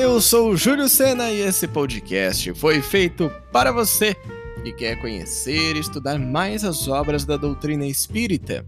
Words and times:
Eu 0.00 0.18
sou 0.18 0.52
o 0.52 0.56
Júlio 0.56 0.88
Sena 0.88 1.30
e 1.30 1.42
esse 1.42 1.68
podcast 1.68 2.54
foi 2.54 2.80
feito 2.80 3.30
para 3.52 3.70
você 3.70 4.16
que 4.64 4.72
quer 4.72 4.98
conhecer 4.98 5.76
e 5.76 5.78
estudar 5.78 6.18
mais 6.18 6.64
as 6.64 6.88
obras 6.88 7.26
da 7.26 7.36
doutrina 7.36 7.86
espírita. 7.86 8.66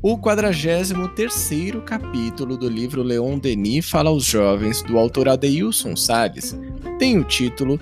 O 0.00 0.16
43º 0.16 1.82
capítulo 1.82 2.56
do 2.56 2.68
livro 2.68 3.02
Leon 3.02 3.36
Denis 3.40 3.90
fala 3.90 4.10
aos 4.10 4.24
jovens 4.24 4.80
do 4.80 4.96
autor 4.96 5.28
Adeilson 5.28 5.96
Salles 5.96 6.56
tem 7.00 7.18
o 7.18 7.24
título 7.24 7.76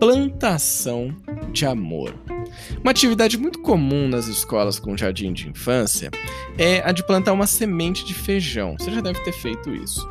Plantação 0.00 1.14
de 1.52 1.64
Amor. 1.64 2.12
Uma 2.80 2.90
atividade 2.90 3.38
muito 3.38 3.60
comum 3.60 4.08
nas 4.08 4.26
escolas 4.26 4.80
com 4.80 4.96
jardim 4.96 5.32
de 5.32 5.48
infância 5.48 6.10
é 6.58 6.82
a 6.84 6.90
de 6.90 7.06
plantar 7.06 7.34
uma 7.34 7.46
semente 7.46 8.04
de 8.04 8.14
feijão. 8.14 8.74
Você 8.76 8.90
já 8.90 9.00
deve 9.00 9.20
ter 9.20 9.32
feito 9.32 9.72
isso. 9.72 10.04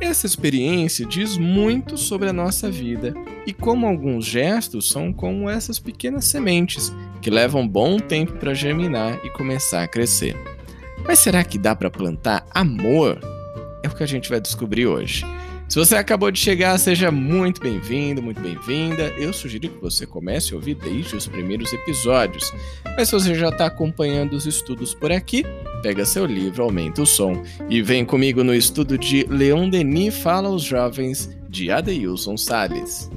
Essa 0.00 0.26
experiência 0.26 1.06
diz 1.06 1.38
muito 1.38 1.96
sobre 1.96 2.28
a 2.28 2.32
nossa 2.32 2.70
vida 2.70 3.14
e 3.46 3.52
como 3.52 3.86
alguns 3.86 4.26
gestos 4.26 4.90
são 4.90 5.10
como 5.10 5.48
essas 5.48 5.78
pequenas 5.78 6.26
sementes 6.26 6.92
que 7.22 7.30
levam 7.30 7.66
bom 7.66 7.98
tempo 7.98 8.32
para 8.34 8.52
germinar 8.52 9.18
e 9.24 9.30
começar 9.30 9.82
a 9.82 9.88
crescer. 9.88 10.36
Mas 11.06 11.20
será 11.20 11.42
que 11.42 11.58
dá 11.58 11.74
para 11.74 11.90
plantar 11.90 12.44
amor? 12.50 13.18
É 13.82 13.88
o 13.88 13.94
que 13.94 14.02
a 14.02 14.06
gente 14.06 14.28
vai 14.28 14.40
descobrir 14.40 14.86
hoje. 14.86 15.24
Se 15.68 15.78
você 15.78 15.96
acabou 15.96 16.30
de 16.30 16.38
chegar, 16.38 16.78
seja 16.78 17.10
muito 17.10 17.60
bem-vindo, 17.60 18.22
muito 18.22 18.40
bem-vinda. 18.40 19.12
Eu 19.18 19.32
sugiro 19.32 19.68
que 19.68 19.80
você 19.80 20.06
comece 20.06 20.52
a 20.52 20.56
ouvir 20.56 20.74
desde 20.74 21.16
os 21.16 21.26
primeiros 21.26 21.72
episódios. 21.72 22.52
Mas 22.96 23.08
se 23.08 23.14
você 23.14 23.34
já 23.34 23.48
está 23.48 23.66
acompanhando 23.66 24.34
os 24.34 24.46
estudos 24.46 24.94
por 24.94 25.10
aqui, 25.10 25.44
pega 25.82 26.04
seu 26.04 26.26
livro, 26.26 26.62
aumenta 26.62 27.02
o 27.02 27.06
som 27.06 27.42
e 27.68 27.82
vem 27.82 28.04
comigo 28.04 28.42
no 28.42 28.54
estudo 28.54 28.96
de 28.98 29.24
Leon 29.28 29.68
Denis 29.68 30.16
Fala 30.16 30.48
aos 30.48 30.62
Jovens, 30.62 31.30
de 31.48 31.70
Adeilson 31.70 32.36
Salles. 32.36 33.10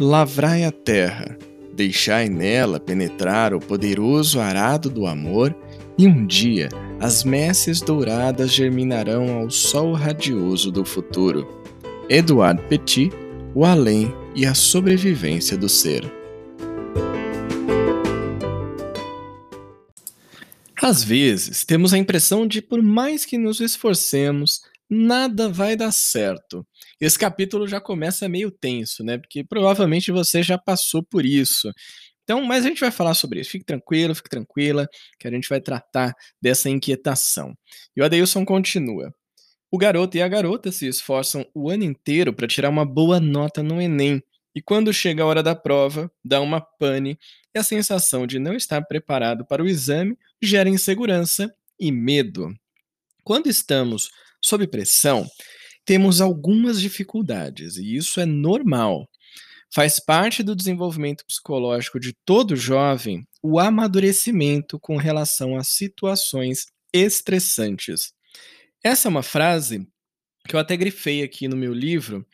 Lavrai 0.00 0.64
a 0.64 0.72
terra 0.72 1.38
Deixai 1.72 2.28
nela 2.28 2.78
penetrar 2.78 3.54
o 3.54 3.58
poderoso 3.58 4.38
arado 4.38 4.90
do 4.90 5.06
amor, 5.06 5.56
e 5.96 6.06
um 6.06 6.26
dia 6.26 6.68
as 7.00 7.24
messes 7.24 7.80
douradas 7.80 8.52
germinarão 8.52 9.38
ao 9.38 9.50
sol 9.50 9.92
radioso 9.94 10.70
do 10.70 10.84
futuro. 10.84 11.48
Eduard 12.08 12.62
Petit, 12.68 13.10
O 13.54 13.66
Além 13.66 14.10
e 14.34 14.46
a 14.46 14.54
Sobrevivência 14.54 15.58
do 15.58 15.68
Ser. 15.68 16.02
Às 20.82 21.04
vezes, 21.04 21.62
temos 21.62 21.92
a 21.92 21.98
impressão 21.98 22.46
de, 22.46 22.62
por 22.62 22.80
mais 22.82 23.26
que 23.26 23.36
nos 23.36 23.60
esforcemos, 23.60 24.62
nada 24.88 25.50
vai 25.50 25.76
dar 25.76 25.92
certo. 25.92 26.66
Esse 26.98 27.18
capítulo 27.18 27.68
já 27.68 27.78
começa 27.78 28.26
meio 28.26 28.50
tenso, 28.50 29.04
né? 29.04 29.18
Porque 29.18 29.44
provavelmente 29.44 30.10
você 30.10 30.42
já 30.42 30.56
passou 30.56 31.02
por 31.02 31.26
isso. 31.26 31.70
Então, 32.24 32.42
mas 32.46 32.64
a 32.64 32.68
gente 32.68 32.80
vai 32.80 32.90
falar 32.90 33.12
sobre 33.12 33.40
isso. 33.40 33.50
Fique 33.50 33.66
tranquilo, 33.66 34.14
fique 34.14 34.30
tranquila, 34.30 34.88
que 35.18 35.28
a 35.28 35.30
gente 35.30 35.46
vai 35.46 35.60
tratar 35.60 36.14
dessa 36.40 36.70
inquietação. 36.70 37.52
E 37.94 38.00
o 38.00 38.04
Adeilson 38.04 38.46
continua. 38.46 39.12
O 39.74 39.78
garoto 39.78 40.18
e 40.18 40.20
a 40.20 40.28
garota 40.28 40.70
se 40.70 40.86
esforçam 40.86 41.46
o 41.54 41.70
ano 41.70 41.82
inteiro 41.82 42.34
para 42.34 42.46
tirar 42.46 42.68
uma 42.68 42.84
boa 42.84 43.18
nota 43.18 43.62
no 43.62 43.80
Enem. 43.80 44.22
E 44.54 44.60
quando 44.60 44.92
chega 44.92 45.22
a 45.22 45.26
hora 45.26 45.42
da 45.42 45.54
prova, 45.54 46.12
dá 46.22 46.42
uma 46.42 46.60
pane 46.60 47.18
e 47.54 47.58
a 47.58 47.62
sensação 47.62 48.26
de 48.26 48.38
não 48.38 48.54
estar 48.54 48.82
preparado 48.82 49.46
para 49.46 49.62
o 49.62 49.66
exame 49.66 50.14
gera 50.42 50.68
insegurança 50.68 51.50
e 51.80 51.90
medo. 51.90 52.54
Quando 53.24 53.46
estamos 53.46 54.10
sob 54.42 54.66
pressão, 54.66 55.26
temos 55.86 56.20
algumas 56.20 56.78
dificuldades, 56.78 57.78
e 57.78 57.96
isso 57.96 58.20
é 58.20 58.26
normal. 58.26 59.08
Faz 59.74 59.98
parte 59.98 60.42
do 60.42 60.54
desenvolvimento 60.54 61.24
psicológico 61.24 61.98
de 61.98 62.12
todo 62.26 62.54
jovem 62.54 63.26
o 63.42 63.58
amadurecimento 63.58 64.78
com 64.78 64.98
relação 64.98 65.56
a 65.56 65.64
situações 65.64 66.66
estressantes. 66.92 68.12
Essa 68.82 69.08
é 69.08 69.10
uma 69.10 69.22
frase 69.22 69.86
que 70.48 70.56
eu 70.56 70.60
até 70.60 70.76
grifei 70.76 71.22
aqui 71.22 71.46
no 71.46 71.56
meu 71.56 71.72
livro 71.72 72.26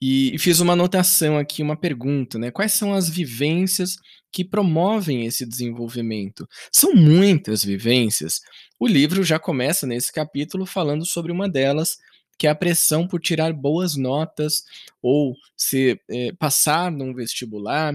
e 0.00 0.36
fiz 0.38 0.58
uma 0.58 0.72
anotação 0.72 1.38
aqui, 1.38 1.62
uma 1.62 1.76
pergunta, 1.76 2.36
né? 2.36 2.50
Quais 2.50 2.72
são 2.72 2.92
as 2.92 3.08
vivências 3.08 3.96
que 4.32 4.44
promovem 4.44 5.26
esse 5.26 5.46
desenvolvimento? 5.46 6.44
São 6.72 6.92
muitas 6.92 7.64
vivências. 7.64 8.40
O 8.80 8.88
livro 8.88 9.22
já 9.22 9.38
começa 9.38 9.86
nesse 9.86 10.12
capítulo 10.12 10.66
falando 10.66 11.06
sobre 11.06 11.30
uma 11.30 11.48
delas, 11.48 11.98
que 12.36 12.48
é 12.48 12.50
a 12.50 12.54
pressão 12.54 13.06
por 13.06 13.20
tirar 13.20 13.52
boas 13.52 13.96
notas 13.96 14.64
ou 15.00 15.36
se 15.56 16.00
é, 16.10 16.32
passar 16.32 16.90
num 16.90 17.14
vestibular, 17.14 17.94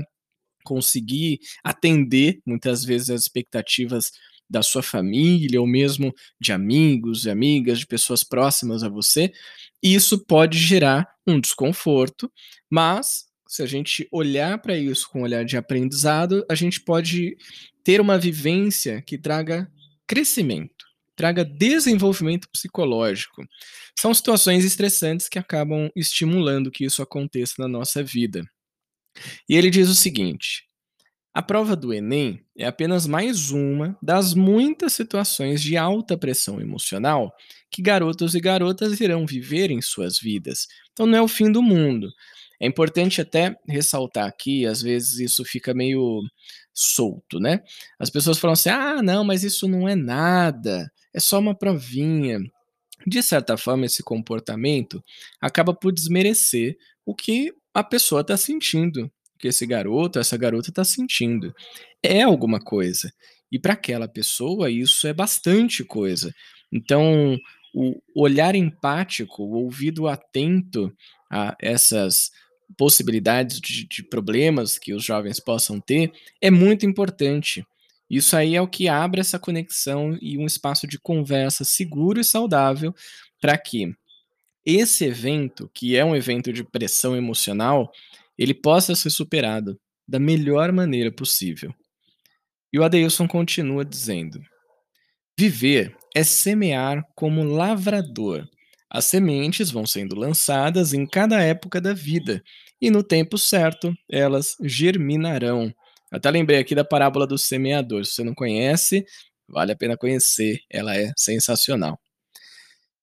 conseguir 0.63 1.39
atender 1.61 2.39
muitas 2.45 2.85
vezes 2.85 3.09
as 3.09 3.21
expectativas 3.23 4.11
da 4.49 4.61
sua 4.61 4.81
família 4.81 5.59
ou 5.59 5.67
mesmo 5.67 6.13
de 6.39 6.51
amigos 6.51 7.25
e 7.25 7.29
amigas, 7.29 7.79
de 7.79 7.87
pessoas 7.87 8.23
próximas 8.23 8.83
a 8.83 8.89
você, 8.89 9.31
isso 9.81 10.25
pode 10.25 10.57
gerar 10.57 11.07
um 11.25 11.39
desconforto, 11.39 12.31
mas 12.69 13.25
se 13.47 13.63
a 13.63 13.65
gente 13.65 14.07
olhar 14.11 14.61
para 14.61 14.77
isso 14.77 15.09
com 15.09 15.19
um 15.19 15.23
olhar 15.23 15.45
de 15.45 15.57
aprendizado, 15.57 16.45
a 16.49 16.55
gente 16.55 16.81
pode 16.81 17.37
ter 17.83 18.01
uma 18.01 18.17
vivência 18.17 19.01
que 19.01 19.17
traga 19.17 19.71
crescimento, 20.05 20.85
traga 21.15 21.45
desenvolvimento 21.45 22.49
psicológico. 22.49 23.43
São 23.97 24.13
situações 24.13 24.65
estressantes 24.65 25.29
que 25.29 25.39
acabam 25.39 25.89
estimulando 25.95 26.71
que 26.71 26.85
isso 26.85 27.01
aconteça 27.01 27.55
na 27.59 27.67
nossa 27.67 28.03
vida. 28.03 28.43
E 29.49 29.55
ele 29.55 29.69
diz 29.69 29.89
o 29.89 29.95
seguinte: 29.95 30.66
a 31.37 31.41
prova 31.43 31.75
do 31.75 31.93
Enem 31.93 32.43
é 32.57 32.65
apenas 32.65 33.05
mais 33.05 33.51
uma 33.51 33.95
das 34.01 34.33
muitas 34.33 34.93
situações 34.93 35.61
de 35.61 35.77
alta 35.77 36.17
pressão 36.17 36.59
emocional 36.59 37.31
que 37.69 37.79
garotos 37.79 38.33
e 38.33 38.39
garotas 38.39 38.99
irão 38.99 39.23
viver 39.23 39.69
em 39.69 39.79
suas 39.79 40.17
vidas. 40.19 40.65
Então 40.91 41.05
não 41.05 41.15
é 41.15 41.21
o 41.21 41.27
fim 41.27 41.51
do 41.51 41.61
mundo. 41.61 42.09
É 42.59 42.65
importante 42.65 43.21
até 43.21 43.55
ressaltar 43.69 44.25
aqui, 44.25 44.65
às 44.65 44.81
vezes 44.81 45.19
isso 45.19 45.45
fica 45.45 45.75
meio 45.75 46.23
solto, 46.73 47.39
né? 47.39 47.61
As 47.99 48.09
pessoas 48.09 48.39
falam 48.39 48.53
assim: 48.53 48.69
ah, 48.69 49.03
não, 49.03 49.23
mas 49.23 49.43
isso 49.43 49.67
não 49.67 49.87
é 49.87 49.95
nada, 49.95 50.91
é 51.13 51.19
só 51.19 51.37
uma 51.37 51.55
provinha. 51.55 52.39
De 53.05 53.21
certa 53.21 53.55
forma, 53.57 53.85
esse 53.85 54.01
comportamento 54.01 55.03
acaba 55.39 55.71
por 55.71 55.93
desmerecer 55.93 56.75
o 57.05 57.13
que 57.13 57.53
a 57.75 57.83
pessoa 57.83 58.21
está 58.21 58.35
sentindo 58.35 59.07
que 59.37 59.47
esse 59.47 59.65
garoto, 59.65 60.19
essa 60.19 60.37
garota 60.37 60.69
está 60.69 60.83
sentindo. 60.83 61.53
É 62.01 62.23
alguma 62.23 62.59
coisa. 62.59 63.11
E 63.51 63.57
para 63.57 63.73
aquela 63.73 64.07
pessoa, 64.07 64.69
isso 64.69 65.07
é 65.07 65.13
bastante 65.13 65.83
coisa. 65.83 66.33
Então, 66.71 67.37
o 67.73 68.01
olhar 68.15 68.55
empático, 68.55 69.43
o 69.43 69.63
ouvido 69.63 70.07
atento 70.07 70.91
a 71.31 71.55
essas 71.61 72.31
possibilidades 72.77 73.61
de, 73.61 73.87
de, 73.87 74.03
problemas 74.03 74.77
que 74.77 74.93
os 74.93 75.03
jovens 75.03 75.39
possam 75.39 75.79
ter 75.79 76.11
é 76.41 76.51
muito 76.51 76.85
importante. 76.85 77.65
Isso 78.09 78.35
aí 78.35 78.55
é 78.55 78.61
o 78.61 78.67
que 78.67 78.87
abre 78.87 79.21
essa 79.21 79.39
conexão 79.39 80.17
e 80.21 80.37
um 80.37 80.45
espaço 80.45 80.87
de 80.87 80.99
conversa 80.99 81.63
seguro 81.63 82.19
e 82.19 82.23
saudável 82.23 82.93
para 83.39 83.57
que 83.57 83.93
esse 84.65 85.05
evento, 85.05 85.69
que 85.73 85.95
é 85.95 86.03
um 86.03 86.15
evento 86.15 86.51
de 86.51 86.63
pressão 86.63 87.15
emocional, 87.15 87.91
ele 88.37 88.53
possa 88.53 88.95
ser 88.95 89.09
superado 89.09 89.79
da 90.07 90.19
melhor 90.19 90.71
maneira 90.71 91.11
possível. 91.11 91.73
E 92.71 92.79
o 92.79 92.83
Adeilson 92.83 93.27
continua 93.27 93.83
dizendo: 93.83 94.41
Viver 95.37 95.95
é 96.15 96.23
semear 96.23 97.03
como 97.15 97.43
lavrador. 97.43 98.47
As 98.89 99.05
sementes 99.05 99.69
vão 99.69 99.85
sendo 99.85 100.15
lançadas 100.15 100.93
em 100.93 101.05
cada 101.05 101.41
época 101.41 101.81
da 101.81 101.93
vida, 101.93 102.41
e 102.81 102.89
no 102.89 103.03
tempo 103.03 103.37
certo 103.37 103.93
elas 104.09 104.55
germinarão. 104.61 105.73
Até 106.11 106.31
lembrei 106.31 106.59
aqui 106.59 106.73
da 106.73 106.85
parábola 106.85 107.27
do 107.27 107.37
semeador. 107.37 108.05
Se 108.05 108.13
você 108.13 108.23
não 108.23 108.33
conhece, 108.33 109.05
vale 109.47 109.73
a 109.73 109.75
pena 109.75 109.97
conhecer, 109.97 110.59
ela 110.71 110.95
é 110.95 111.11
sensacional. 111.17 111.99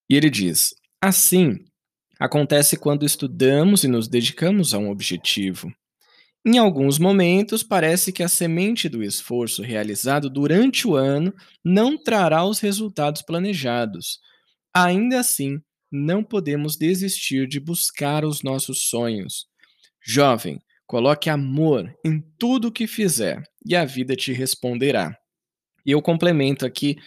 E 0.09 0.15
ele 0.15 0.29
diz: 0.29 0.73
Assim, 1.01 1.55
Acontece 2.19 2.77
quando 2.77 3.05
estudamos 3.05 3.83
e 3.83 3.87
nos 3.87 4.07
dedicamos 4.07 4.73
a 4.73 4.77
um 4.77 4.89
objetivo. 4.89 5.71
Em 6.45 6.57
alguns 6.57 6.99
momentos, 6.99 7.63
parece 7.63 8.13
que 8.13 8.21
a 8.21 8.27
semente 8.27 8.87
do 8.87 9.03
esforço 9.03 9.63
realizado 9.63 10.29
durante 10.29 10.87
o 10.87 10.95
ano 10.95 11.33
não 11.63 11.97
trará 11.97 12.45
os 12.45 12.59
resultados 12.59 13.23
planejados. 13.23 14.19
Ainda 14.73 15.19
assim, 15.19 15.59
não 15.91 16.23
podemos 16.23 16.77
desistir 16.77 17.47
de 17.47 17.59
buscar 17.59 18.23
os 18.23 18.43
nossos 18.43 18.87
sonhos. 18.89 19.47
Jovem, 19.99 20.61
coloque 20.85 21.29
amor 21.29 21.91
em 22.05 22.23
tudo 22.37 22.67
o 22.67 22.71
que 22.71 22.85
fizer 22.85 23.41
e 23.65 23.75
a 23.75 23.83
vida 23.83 24.15
te 24.15 24.31
responderá. 24.31 25.17
E 25.85 25.91
eu 25.91 26.01
complemento 26.01 26.65
aqui 26.65 26.97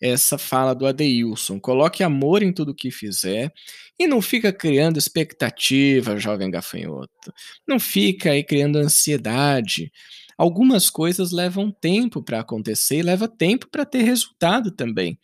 essa 0.00 0.38
fala 0.38 0.74
do 0.74 0.86
Adeilson. 0.86 1.58
Coloque 1.60 2.02
amor 2.02 2.42
em 2.42 2.52
tudo 2.52 2.74
que 2.74 2.90
fizer 2.90 3.52
e 3.98 4.06
não 4.06 4.22
fica 4.22 4.52
criando 4.52 4.98
expectativa, 4.98 6.18
jovem 6.18 6.50
gafanhoto. 6.50 7.32
Não 7.66 7.80
fica 7.80 8.30
aí 8.30 8.44
criando 8.44 8.78
ansiedade. 8.78 9.92
Algumas 10.36 10.88
coisas 10.88 11.32
levam 11.32 11.70
tempo 11.70 12.22
para 12.22 12.40
acontecer 12.40 12.98
e 12.98 13.02
leva 13.02 13.26
tempo 13.26 13.66
para 13.68 13.84
ter 13.84 14.02
resultado 14.02 14.70
também. 14.70 15.18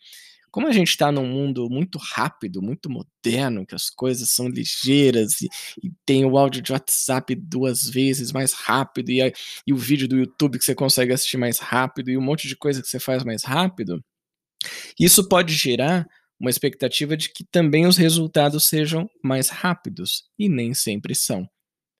Como 0.51 0.67
a 0.67 0.71
gente 0.71 0.87
está 0.87 1.11
num 1.11 1.27
mundo 1.27 1.69
muito 1.69 1.97
rápido, 1.97 2.61
muito 2.61 2.89
moderno, 2.89 3.65
que 3.65 3.75
as 3.75 3.89
coisas 3.89 4.29
são 4.29 4.47
ligeiras 4.47 5.41
e, 5.41 5.49
e 5.83 5.91
tem 6.05 6.23
o 6.23 6.37
áudio 6.37 6.61
de 6.61 6.71
WhatsApp 6.71 7.35
duas 7.35 7.89
vezes 7.89 8.31
mais 8.31 8.53
rápido 8.53 9.09
e, 9.09 9.33
e 9.67 9.73
o 9.73 9.77
vídeo 9.77 10.07
do 10.07 10.17
YouTube 10.17 10.57
que 10.57 10.63
você 10.63 10.73
consegue 10.73 11.11
assistir 11.11 11.35
mais 11.35 11.59
rápido 11.59 12.09
e 12.09 12.17
um 12.17 12.21
monte 12.21 12.47
de 12.47 12.55
coisa 12.55 12.81
que 12.81 12.87
você 12.87 12.99
faz 12.99 13.25
mais 13.25 13.43
rápido, 13.43 14.01
isso 14.99 15.27
pode 15.27 15.53
gerar 15.53 16.07
uma 16.39 16.49
expectativa 16.49 17.15
de 17.15 17.29
que 17.29 17.43
também 17.43 17.85
os 17.85 17.97
resultados 17.97 18.65
sejam 18.65 19.09
mais 19.23 19.49
rápidos, 19.49 20.25
e 20.37 20.49
nem 20.49 20.73
sempre 20.73 21.15
são. 21.15 21.49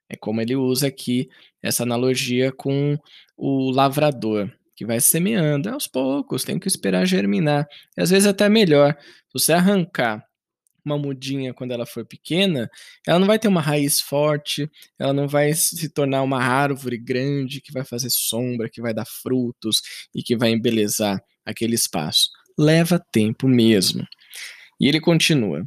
É 0.09 0.15
como 0.15 0.41
ele 0.41 0.55
usa 0.55 0.87
aqui 0.87 1.29
essa 1.63 1.83
analogia 1.83 2.51
com 2.51 2.97
o 3.37 3.71
lavrador, 3.71 4.51
que 4.75 4.85
vai 4.85 4.99
semeando 4.99 5.69
aos 5.69 5.87
poucos, 5.87 6.43
tem 6.43 6.59
que 6.59 6.67
esperar 6.67 7.05
germinar. 7.05 7.67
E 7.97 8.01
às 8.01 8.09
vezes 8.09 8.27
até 8.27 8.47
melhor, 8.49 8.95
se 8.99 9.33
você 9.33 9.53
arrancar 9.53 10.23
uma 10.83 10.97
mudinha 10.97 11.51
quando 11.53 11.71
ela 11.71 11.85
for 11.85 12.05
pequena, 12.05 12.69
ela 13.07 13.17
não 13.17 13.25
vai 13.25 13.39
ter 13.39 13.47
uma 13.47 13.61
raiz 13.61 13.99
forte, 13.99 14.69
ela 14.99 15.13
não 15.13 15.27
vai 15.27 15.51
se 15.53 15.89
tornar 15.89 16.21
uma 16.21 16.43
árvore 16.43 16.97
grande 16.97 17.61
que 17.61 17.71
vai 17.71 17.83
fazer 17.83 18.11
sombra, 18.11 18.69
que 18.69 18.81
vai 18.81 18.93
dar 18.93 19.05
frutos 19.05 19.81
e 20.13 20.21
que 20.21 20.37
vai 20.37 20.51
embelezar 20.51 21.19
aquele 21.43 21.73
espaço 21.73 22.29
leva 22.57 22.99
tempo 23.11 23.47
mesmo. 23.47 24.05
E 24.79 24.87
ele 24.87 24.99
continua. 24.99 25.65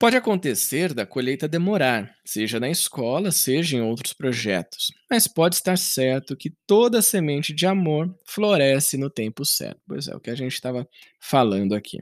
Pode 0.00 0.16
acontecer 0.16 0.94
da 0.94 1.04
colheita 1.04 1.48
demorar, 1.48 2.14
seja 2.24 2.60
na 2.60 2.70
escola, 2.70 3.32
seja 3.32 3.76
em 3.76 3.80
outros 3.80 4.12
projetos, 4.12 4.92
mas 5.10 5.26
pode 5.26 5.56
estar 5.56 5.76
certo 5.76 6.36
que 6.36 6.52
toda 6.68 7.02
semente 7.02 7.52
de 7.52 7.66
amor 7.66 8.14
floresce 8.24 8.96
no 8.96 9.10
tempo 9.10 9.44
certo. 9.44 9.80
Pois 9.88 10.06
é, 10.06 10.14
o 10.14 10.20
que 10.20 10.30
a 10.30 10.36
gente 10.36 10.52
estava 10.52 10.88
falando 11.20 11.74
aqui. 11.74 11.98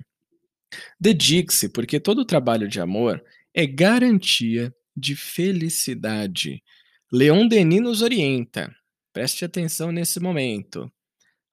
Dedique-se, 1.01 1.71
porque 1.71 1.99
todo 1.99 2.27
trabalho 2.27 2.69
de 2.69 2.81
amor 2.81 3.25
é 3.55 3.67
garantia 3.67 4.71
de 4.95 5.17
felicidade. 5.17 6.63
Leon 7.11 7.49
Denis 7.49 7.81
nos 7.81 8.03
orienta. 8.03 8.71
Preste 9.11 9.43
atenção 9.43 9.91
nesse 9.91 10.21
momento. 10.21 10.93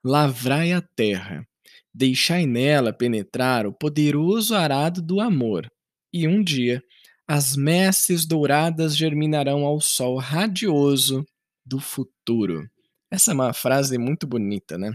Lavrai 0.03 0.73
a 0.73 0.81
terra 0.81 1.47
Deixai 1.93 2.45
nela 2.45 2.91
penetrar 2.91 3.67
o 3.67 3.73
poderoso 3.73 4.55
arado 4.55 5.01
do 5.01 5.21
amor, 5.21 5.69
e 6.11 6.27
um 6.27 6.43
dia 6.43 6.81
as 7.27 7.55
messes 7.55 8.25
douradas 8.25 8.97
germinarão 8.97 9.65
ao 9.65 9.79
sol 9.79 10.17
radioso 10.17 11.25
do 11.65 11.79
futuro. 11.79 12.67
Essa 13.09 13.31
é 13.31 13.33
uma 13.33 13.53
frase 13.53 13.97
muito 13.97 14.27
bonita, 14.27 14.77
né? 14.77 14.91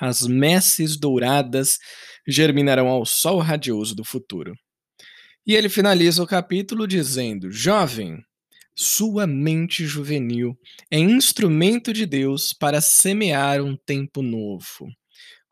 As 0.00 0.26
messes 0.26 0.96
douradas 0.96 1.78
germinarão 2.26 2.88
ao 2.88 3.06
sol 3.06 3.38
radioso 3.38 3.94
do 3.94 4.04
futuro. 4.04 4.54
E 5.46 5.54
ele 5.54 5.68
finaliza 5.68 6.22
o 6.22 6.26
capítulo 6.26 6.86
dizendo: 6.86 7.50
Jovem, 7.50 8.18
sua 8.74 9.26
mente 9.26 9.84
juvenil 9.84 10.58
é 10.90 10.98
instrumento 10.98 11.92
de 11.92 12.06
Deus 12.06 12.52
para 12.52 12.80
semear 12.80 13.60
um 13.60 13.76
tempo 13.76 14.22
novo. 14.22 14.88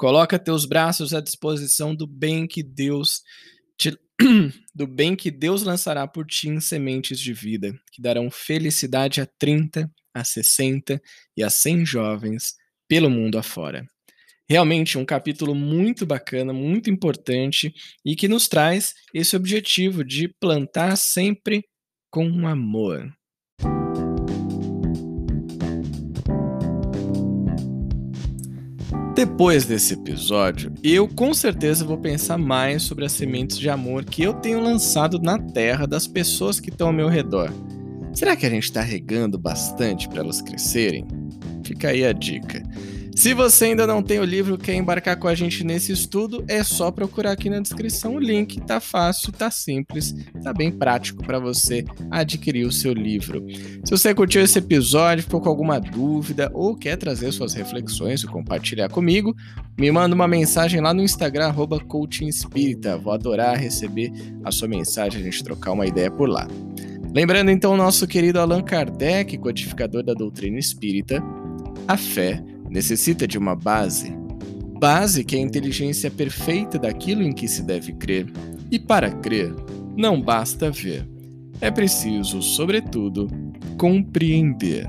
Coloca 0.01 0.39
teus 0.39 0.65
braços 0.65 1.13
à 1.13 1.21
disposição 1.21 1.95
do 1.95 2.07
bem 2.07 2.47
que 2.47 2.63
Deus 2.63 3.21
te, 3.77 3.95
do 4.75 4.87
bem 4.87 5.15
que 5.15 5.31
Deus 5.31 5.63
lançará 5.63 6.09
por 6.09 6.25
ti 6.27 6.49
em 6.49 6.59
sementes 6.59 7.21
de 7.21 7.35
vida, 7.35 7.79
que 7.93 8.01
darão 8.01 8.31
felicidade 8.31 9.21
a 9.21 9.27
30, 9.39 9.93
a 10.15 10.25
60 10.25 10.99
e 11.37 11.43
a 11.43 11.51
100 11.51 11.85
jovens 11.85 12.55
pelo 12.89 13.11
mundo 13.11 13.37
afora. 13.37 13.87
Realmente 14.49 14.97
um 14.97 15.05
capítulo 15.05 15.55
muito 15.55 16.07
bacana, 16.07 16.51
muito 16.51 16.89
importante 16.89 17.71
e 18.03 18.17
que 18.17 18.27
nos 18.27 18.49
traz 18.49 18.95
esse 19.13 19.37
objetivo 19.37 20.03
de 20.03 20.29
plantar 20.41 20.97
sempre 20.97 21.63
com 22.11 22.49
amor. 22.49 23.07
Depois 29.21 29.67
desse 29.67 29.93
episódio, 29.93 30.73
eu 30.83 31.07
com 31.07 31.35
certeza 31.35 31.85
vou 31.85 31.99
pensar 31.99 32.39
mais 32.39 32.85
sobre 32.85 33.05
as 33.05 33.13
sementes 33.13 33.59
de 33.59 33.69
amor 33.69 34.03
que 34.03 34.23
eu 34.23 34.33
tenho 34.33 34.59
lançado 34.63 35.19
na 35.21 35.39
terra 35.39 35.87
das 35.87 36.07
pessoas 36.07 36.59
que 36.59 36.71
estão 36.71 36.87
ao 36.87 36.93
meu 36.95 37.07
redor. 37.07 37.53
Será 38.15 38.35
que 38.35 38.47
a 38.47 38.49
gente 38.49 38.63
está 38.63 38.81
regando 38.81 39.37
bastante 39.37 40.09
para 40.09 40.21
elas 40.21 40.41
crescerem? 40.41 41.07
Fica 41.63 41.91
aí 41.91 42.03
a 42.03 42.15
dica. 42.15 42.63
Se 43.21 43.35
você 43.35 43.67
ainda 43.67 43.87
não 43.87 44.03
tem 44.03 44.19
o 44.19 44.25
livro, 44.25 44.57
quer 44.57 44.73
embarcar 44.73 45.15
com 45.15 45.29
a 45.29 45.35
gente 45.35 45.63
nesse 45.63 45.93
estudo, 45.93 46.43
é 46.49 46.65
só 46.65 46.91
procurar 46.91 47.33
aqui 47.33 47.51
na 47.51 47.61
descrição 47.61 48.15
o 48.15 48.19
link. 48.19 48.59
Tá 48.63 48.81
fácil, 48.81 49.31
tá 49.31 49.51
simples, 49.51 50.15
tá 50.43 50.55
bem 50.55 50.73
prático 50.73 51.23
para 51.23 51.39
você 51.39 51.85
adquirir 52.11 52.67
o 52.67 52.73
seu 52.73 52.95
livro. 52.95 53.45
Se 53.85 53.91
você 53.91 54.15
curtiu 54.15 54.41
esse 54.41 54.59
episódio, 54.59 55.25
ficou 55.25 55.39
com 55.39 55.51
alguma 55.51 55.79
dúvida 55.79 56.51
ou 56.55 56.75
quer 56.75 56.97
trazer 56.97 57.31
suas 57.31 57.53
reflexões 57.53 58.23
e 58.23 58.27
compartilhar 58.27 58.89
comigo, 58.89 59.37
me 59.79 59.93
manda 59.93 60.15
uma 60.15 60.27
mensagem 60.27 60.81
lá 60.81 60.95
no 60.95 61.03
Instagram 61.03 61.53
@coachingespírita. 61.87 62.97
Vou 62.97 63.13
adorar 63.13 63.59
receber 63.59 64.11
a 64.43 64.51
sua 64.51 64.67
mensagem, 64.67 65.21
a 65.21 65.25
gente 65.25 65.45
trocar 65.45 65.73
uma 65.73 65.87
ideia 65.87 66.11
por 66.11 66.27
lá. 66.27 66.49
Lembrando 67.15 67.51
então 67.51 67.75
o 67.75 67.77
nosso 67.77 68.07
querido 68.07 68.41
Allan 68.41 68.63
Kardec, 68.63 69.37
codificador 69.37 70.03
da 70.03 70.15
doutrina 70.15 70.59
espírita, 70.59 71.23
a 71.87 71.99
fé 71.99 72.43
necessita 72.71 73.27
de 73.27 73.37
uma 73.37 73.55
base. 73.55 74.15
Base 74.79 75.25
que 75.25 75.37
é 75.37 75.39
a 75.39 75.43
inteligência 75.43 76.11
perfeita 76.11 76.79
daquilo 76.79 77.23
em 77.23 77.33
que 77.33 77.47
se 77.47 77.63
deve 77.63 77.93
crer. 77.93 78.27
E 78.71 78.79
para 78.79 79.11
crer, 79.11 79.53
não 79.97 80.21
basta 80.21 80.71
ver. 80.71 81.07
É 81.61 81.71
preciso, 81.71 82.41
sobretudo, 82.41 83.29
compreender. 83.77 84.89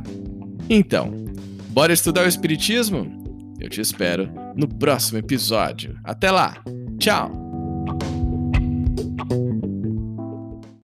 Então, 0.69 1.25
bora 1.69 1.91
estudar 1.91 2.23
o 2.23 2.29
Espiritismo? 2.29 3.19
Eu 3.59 3.69
te 3.69 3.81
espero 3.81 4.31
no 4.55 4.67
próximo 4.67 5.19
episódio. 5.19 5.99
Até 6.03 6.31
lá! 6.31 6.63
Tchau! 6.97 7.40